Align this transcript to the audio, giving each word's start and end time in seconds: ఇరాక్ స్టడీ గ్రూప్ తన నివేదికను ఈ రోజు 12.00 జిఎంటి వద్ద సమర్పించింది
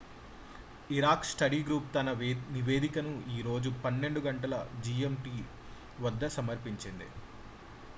ఇరాక్ 0.89 1.27
స్టడీ 1.31 1.59
గ్రూప్ 1.63 1.91
తన 1.93 2.13
నివేదికను 2.55 3.13
ఈ 3.35 3.43
రోజు 3.49 3.71
12.00 3.83 4.53
జిఎంటి 4.85 5.35
వద్ద 5.99 6.33
సమర్పించింది 6.37 7.09